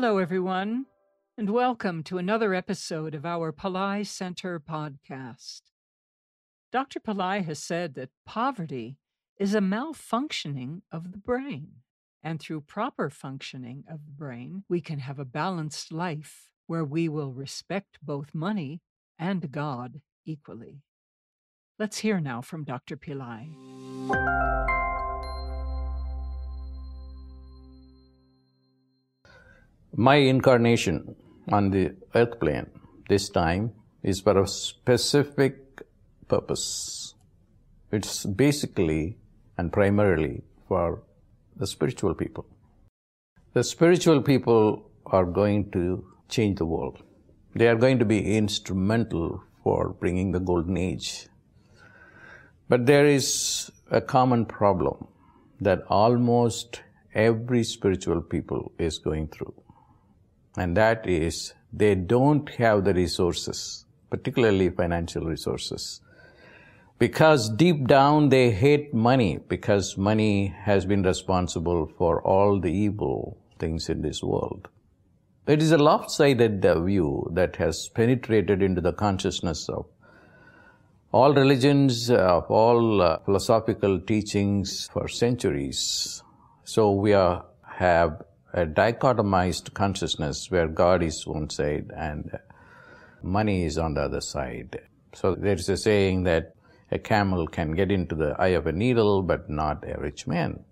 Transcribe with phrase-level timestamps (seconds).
[0.00, 0.86] Hello, everyone,
[1.36, 5.62] and welcome to another episode of our Pillai Center podcast.
[6.70, 7.00] Dr.
[7.00, 8.96] Pillai has said that poverty
[9.40, 11.82] is a malfunctioning of the brain,
[12.22, 17.08] and through proper functioning of the brain, we can have a balanced life where we
[17.08, 18.80] will respect both money
[19.18, 20.84] and God equally.
[21.76, 22.96] Let's hear now from Dr.
[22.96, 24.57] Pillai.
[30.00, 31.16] My incarnation
[31.50, 32.70] on the earth plane
[33.08, 33.72] this time
[34.04, 35.82] is for a specific
[36.28, 37.14] purpose.
[37.90, 39.18] It's basically
[39.56, 41.02] and primarily for
[41.56, 42.46] the spiritual people.
[43.54, 47.02] The spiritual people are going to change the world.
[47.56, 51.26] They are going to be instrumental for bringing the golden age.
[52.68, 55.08] But there is a common problem
[55.60, 56.82] that almost
[57.16, 59.54] every spiritual people is going through
[60.56, 66.00] and that is they don't have the resources, particularly financial resources.
[66.98, 73.38] Because deep down they hate money, because money has been responsible for all the evil
[73.58, 74.68] things in this world.
[75.46, 79.86] It is a lopsided view that has penetrated into the consciousness of
[81.10, 86.22] all religions, of all uh, philosophical teachings for centuries.
[86.64, 92.38] So we are, have a dichotomized consciousness where God is one side and
[93.22, 94.80] money is on the other side.
[95.14, 96.54] So there's a saying that
[96.90, 100.64] a camel can get into the eye of a needle, but not a rich man.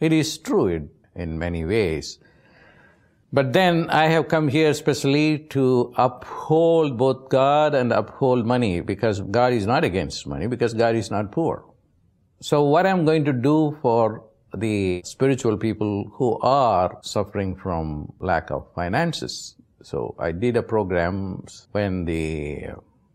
[0.00, 2.18] It is true in many ways.
[3.32, 9.20] But then I have come here specially to uphold both God and uphold money because
[9.20, 11.64] God is not against money because God is not poor.
[12.40, 14.24] So what I'm going to do for
[14.56, 19.54] the spiritual people who are suffering from lack of finances.
[19.82, 22.68] So I did a program when the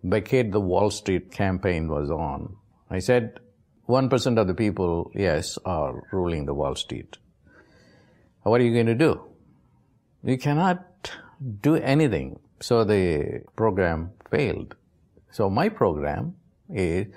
[0.04, 2.56] Vacate the Wall Street campaign was on.
[2.90, 3.40] I said,
[3.88, 7.18] 1% of the people, yes, are ruling the Wall Street.
[8.44, 9.22] What are you going to do?
[10.24, 11.12] You cannot
[11.62, 12.40] do anything.
[12.62, 14.76] So the program failed.
[15.32, 16.36] So my program
[16.70, 17.08] is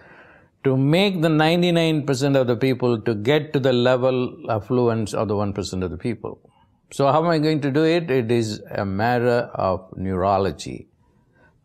[0.65, 5.35] to make the 99% of the people to get to the level affluence of the
[5.35, 6.41] 1% of the people.
[6.91, 8.11] So how am I going to do it?
[8.11, 10.89] It is a matter of neurology.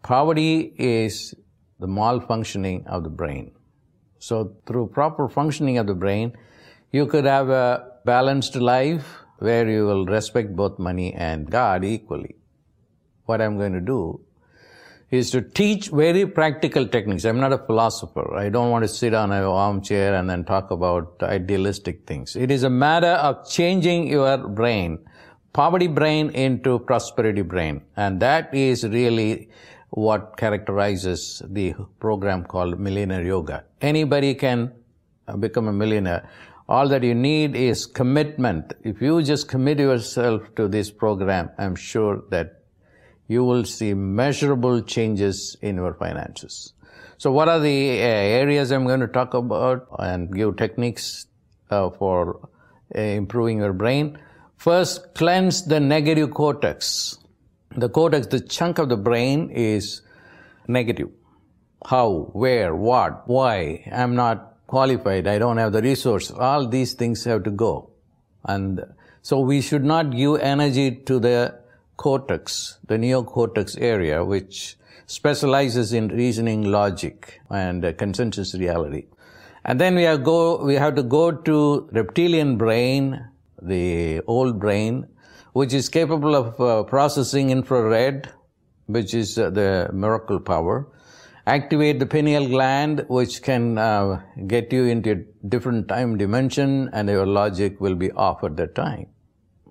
[0.03, 1.33] Poverty is
[1.79, 3.51] the malfunctioning of the brain.
[4.19, 6.33] So through proper functioning of the brain,
[6.91, 12.35] you could have a balanced life where you will respect both money and God equally.
[13.25, 14.21] What I'm going to do
[15.13, 17.24] is to teach very practical techniques.
[17.24, 18.35] I'm not a philosopher.
[18.35, 22.35] I don't want to sit on an armchair and then talk about idealistic things.
[22.35, 24.97] It is a matter of changing your brain,
[25.53, 27.84] poverty brain into prosperity brain.
[27.96, 29.50] And that is really
[29.91, 33.66] what characterizes the program called Millionaire Yoga.
[33.81, 34.74] Anybody can
[35.38, 36.28] become a millionaire.
[36.68, 38.74] All that you need is commitment.
[38.84, 42.62] If you just commit yourself to this program, I'm sure that
[43.28, 46.73] you will see measurable changes in your finances.
[47.17, 51.28] So what are the uh, areas I'm going to talk about and give techniques
[51.69, 52.50] uh, for
[52.95, 54.19] uh, improving your brain?
[54.57, 57.17] First, cleanse the negative cortex.
[57.75, 60.01] The cortex, the chunk of the brain is
[60.67, 61.09] negative.
[61.85, 63.89] How, where, what, why?
[63.91, 65.28] I'm not qualified.
[65.28, 66.31] I don't have the resource.
[66.31, 67.91] All these things have to go.
[68.45, 68.81] And
[69.22, 71.62] so we should not give energy to the
[72.03, 74.75] cortex, the neocortex area, which
[75.05, 79.05] specializes in reasoning logic and uh, consensus reality.
[79.63, 83.25] And then we have go, we have to go to reptilian brain,
[83.61, 85.07] the old brain,
[85.53, 88.29] which is capable of uh, processing infrared,
[88.87, 90.89] which is uh, the miracle power.
[91.47, 97.07] Activate the pineal gland, which can uh, get you into a different time dimension, and
[97.07, 99.07] your logic will be off at that time.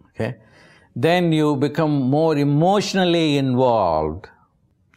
[0.09, 0.37] Okay
[0.95, 4.29] then you become more emotionally involved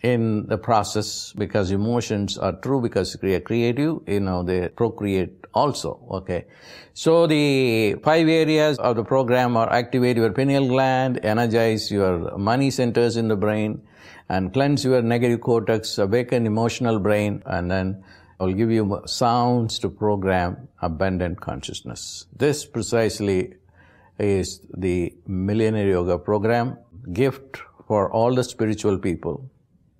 [0.02, 5.34] in the process because emotions are true because they are creative, you know, they procreate
[5.54, 6.46] also, okay.
[6.94, 12.70] So the five areas of the program are activate your pineal gland, energize your money
[12.70, 13.82] centers in the brain,
[14.30, 18.04] and cleanse your negative cortex, awaken emotional brain, and then
[18.40, 22.26] I'll give you sounds to program abundant consciousness.
[22.36, 23.56] This precisely
[24.20, 26.78] is the Millionaire Yoga program,
[27.14, 29.50] gift for all the spiritual people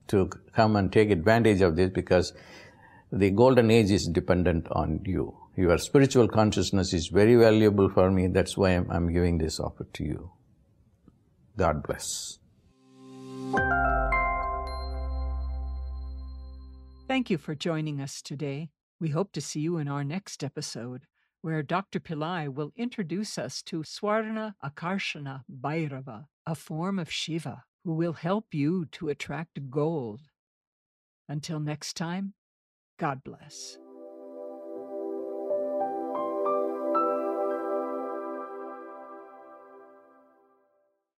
[0.08, 2.34] to come and take advantage of this because
[3.12, 5.36] the golden age is dependent on you.
[5.56, 8.28] Your spiritual consciousness is very valuable for me.
[8.28, 10.32] That's why I'm, I'm giving this offer to you.
[11.58, 12.40] God bless.
[17.08, 18.70] Thank you for joining us today.
[19.00, 21.04] We hope to see you in our next episode,
[21.46, 22.00] where Dr.
[22.00, 28.56] Pillai will introduce us to Swarna Akarshana Bhairava, a form of Shiva who will help
[28.56, 30.22] you to attract gold.
[31.30, 32.34] Until next time,
[32.98, 33.78] God bless.